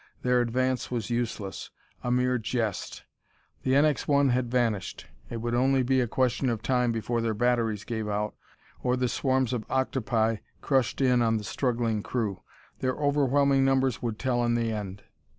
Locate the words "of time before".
6.49-7.21